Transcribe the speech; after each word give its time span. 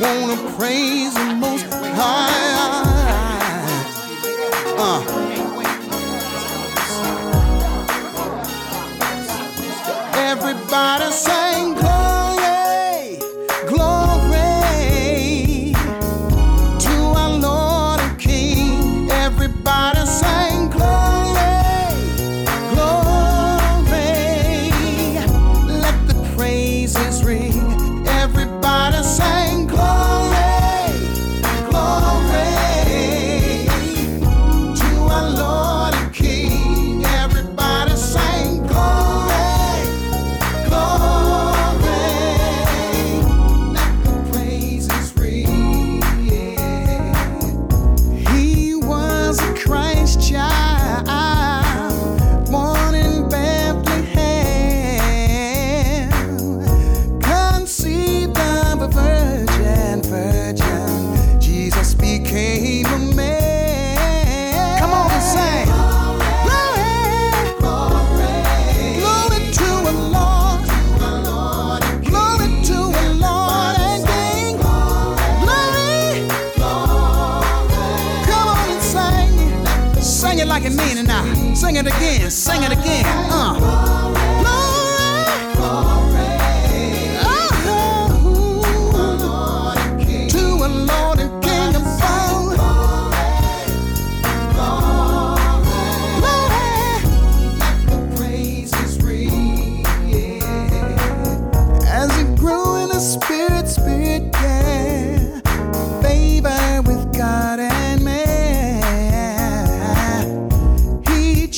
wanna 0.00 0.36
praise 0.56 1.16
him. 1.16 1.33
Sing 81.54 81.76
it 81.76 81.86
again, 81.86 82.30
sing 82.30 82.62
it 82.64 82.72
again. 82.72 83.04
Uh. 83.30 84.23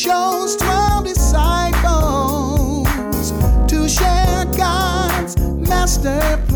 chose 0.06 0.54
twelve 0.54 1.04
disciples 1.04 2.86
to 3.66 3.88
share 3.88 4.44
God's 4.56 5.36
master 5.58 6.40
plan. 6.46 6.55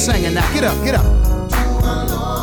singing 0.00 0.32
now. 0.32 0.54
Get 0.54 0.64
up, 0.64 0.82
get 0.82 0.94
up. 0.94 2.39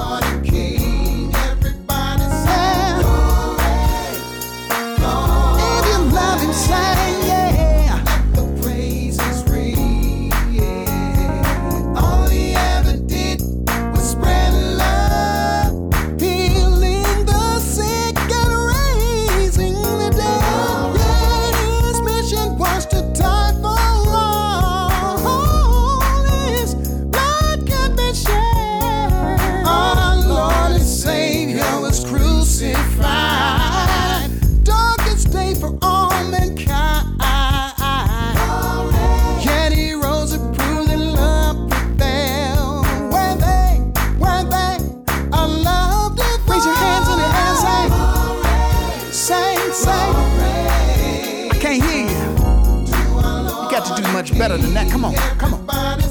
much 54.17 54.35
better 54.35 54.57
than 54.57 54.73
that. 54.73 54.89
Come 54.91 55.05
on, 55.05 55.13
come 55.37 55.69
on. 55.69 56.06